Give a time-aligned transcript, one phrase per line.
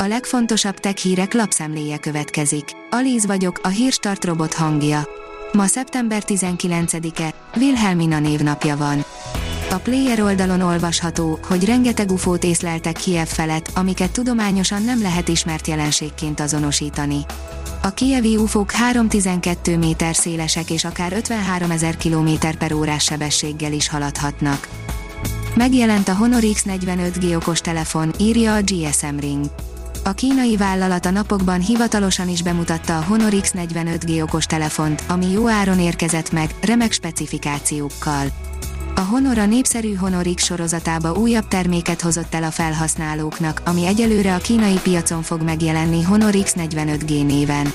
[0.00, 2.64] A legfontosabb tech hírek lapszemléje következik.
[2.90, 5.08] Alíz vagyok, a hírstart robot hangja.
[5.52, 9.04] Ma szeptember 19-e, Wilhelmina névnapja van.
[9.70, 15.66] A Player oldalon olvasható, hogy rengeteg ufót észleltek Kiev felett, amiket tudományosan nem lehet ismert
[15.66, 17.18] jelenségként azonosítani.
[17.82, 23.88] A kievi ufók 3-12 méter szélesek és akár 53 ezer km per órás sebességgel is
[23.88, 24.68] haladhatnak.
[25.54, 29.44] Megjelent a Honor X45G okos telefon, írja a GSM Ring.
[30.08, 35.48] A kínai vállalat a napokban hivatalosan is bemutatta a Honor X45G okos telefont, ami jó
[35.48, 38.26] áron érkezett meg, remek specifikációkkal.
[38.94, 44.34] A Honor a népszerű Honor X sorozatába újabb terméket hozott el a felhasználóknak, ami egyelőre
[44.34, 47.72] a kínai piacon fog megjelenni Honor X45G néven.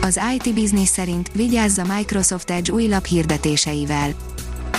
[0.00, 4.10] Az IT Business szerint vigyázz a Microsoft Edge új lap hirdetéseivel.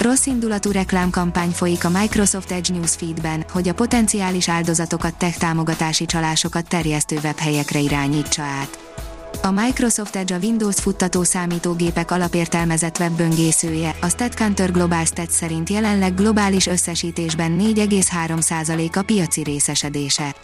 [0.00, 6.68] Rossz indulatú reklámkampány folyik a Microsoft Edge newsfeedben, hogy a potenciális áldozatokat tech támogatási csalásokat
[6.68, 8.78] terjesztő webhelyekre irányítsa át.
[9.42, 16.14] A Microsoft Edge a Windows futtató számítógépek alapértelmezett webböngészője, a StatCounter Global Stats szerint jelenleg
[16.14, 20.34] globális összesítésben 4,3% a piaci részesedése.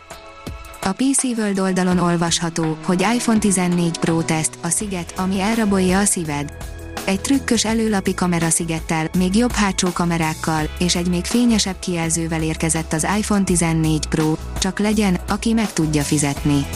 [0.83, 6.05] A PC World oldalon olvasható, hogy iPhone 14 Pro teszt, a sziget, ami elrabolja a
[6.05, 6.74] szíved.
[7.05, 13.07] Egy trükkös előlapi kameraszigettel, még jobb hátsó kamerákkal, és egy még fényesebb kijelzővel érkezett az
[13.19, 16.67] iPhone 14 Pro, csak legyen, aki meg tudja fizetni.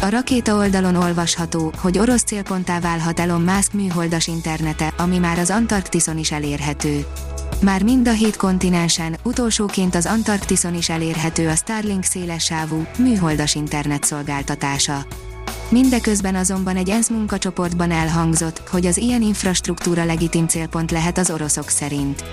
[0.00, 5.50] A rakéta oldalon olvasható, hogy orosz célponttá válhat Elon Musk műholdas internete, ami már az
[5.50, 7.06] Antarktiszon is elérhető.
[7.60, 14.04] Már mind a hét kontinensen, utolsóként az Antarktiszon is elérhető a Starlink szélessávú, műholdas internet
[14.04, 15.06] szolgáltatása.
[15.72, 21.68] Mindeközben azonban egy ENSZ munkacsoportban elhangzott, hogy az ilyen infrastruktúra legitim célpont lehet az oroszok
[21.68, 22.24] szerint.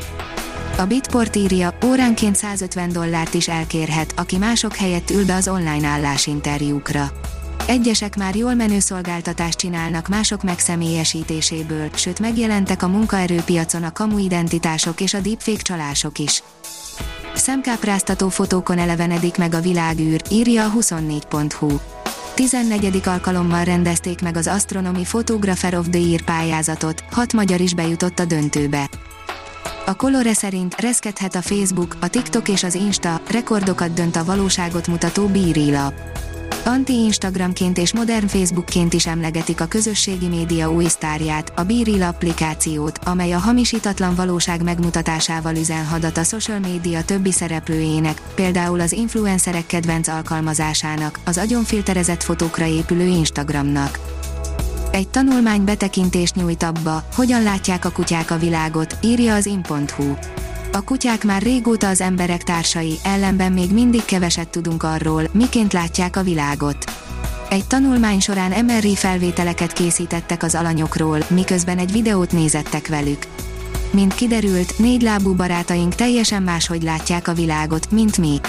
[0.77, 5.87] A Bitport írja, óránként 150 dollárt is elkérhet, aki mások helyett ül be az online
[5.87, 7.11] állásinterjúkra.
[7.67, 15.01] Egyesek már jól menő szolgáltatást csinálnak mások megszemélyesítéséből, sőt megjelentek a munkaerőpiacon a kamu identitások
[15.01, 16.43] és a deepfake csalások is.
[17.35, 21.77] Szemkápráztató fotókon elevenedik meg a világűr, írja a 24.hu.
[22.39, 23.01] 14.
[23.07, 28.25] alkalommal rendezték meg az Astronomy Photographer of the Year pályázatot, hat magyar is bejutott a
[28.25, 28.89] döntőbe.
[29.85, 34.87] A Colore szerint reszkedhet a Facebook, a TikTok és az Insta, rekordokat dönt a valóságot
[34.87, 35.93] mutató bírélap.
[36.65, 43.31] Anti-Instagramként és modern Facebookként is emlegetik a közösségi média új sztárját, a Biril applikációt, amely
[43.31, 50.07] a hamisítatlan valóság megmutatásával üzen hadat a social média többi szereplőjének, például az influencerek kedvenc
[50.07, 53.99] alkalmazásának, az agyonfilterezett fotókra épülő Instagramnak.
[54.91, 60.13] Egy tanulmány betekintést nyújt abba, hogyan látják a kutyák a világot, írja az in.hu.
[60.71, 66.15] A kutyák már régóta az emberek társai, ellenben még mindig keveset tudunk arról, miként látják
[66.15, 66.91] a világot.
[67.49, 73.27] Egy tanulmány során MRI felvételeket készítettek az alanyokról, miközben egy videót nézettek velük.
[73.91, 78.39] Mint kiderült, négy lábú barátaink teljesen máshogy látják a világot, mint mi.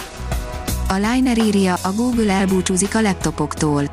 [0.88, 3.90] A Liner írja, a Google elbúcsúzik a laptopoktól.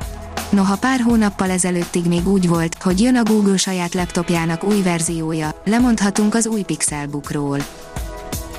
[0.50, 5.62] Noha pár hónappal ezelőttig még úgy volt, hogy jön a Google saját laptopjának új verziója,
[5.64, 7.58] lemondhatunk az új Pixelbookról.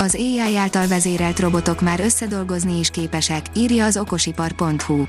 [0.01, 5.03] Az AI által vezérelt robotok már összedolgozni is képesek, írja az okosipar.hu.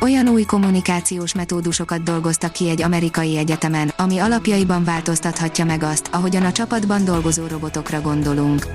[0.00, 6.44] Olyan új kommunikációs metódusokat dolgoztak ki egy amerikai egyetemen, ami alapjaiban változtathatja meg azt, ahogyan
[6.44, 8.66] a csapatban dolgozó robotokra gondolunk.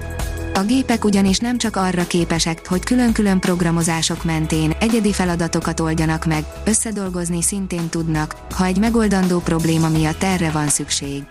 [0.53, 6.43] A gépek ugyanis nem csak arra képesek, hogy külön-külön programozások mentén egyedi feladatokat oldjanak meg,
[6.65, 11.23] összedolgozni szintén tudnak, ha egy megoldandó probléma miatt erre van szükség.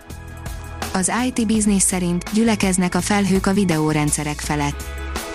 [0.95, 4.83] Az IT Business szerint gyülekeznek a felhők a videórendszerek felett.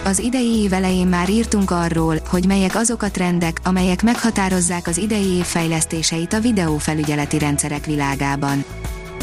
[0.04, 4.98] Az idei év elején már írtunk arról, hogy melyek azok a trendek, amelyek meghatározzák az
[4.98, 8.64] idei év fejlesztéseit a videófelügyeleti rendszerek világában.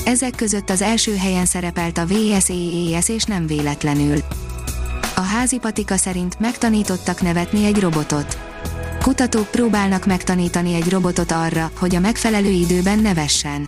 [0.06, 4.18] Ezek között az első helyen szerepelt a VSEES és nem véletlenül.
[5.16, 8.38] A házi patika szerint megtanítottak nevetni egy robotot.
[9.02, 13.68] Kutatók próbálnak megtanítani egy robotot arra, hogy a megfelelő időben nevessen.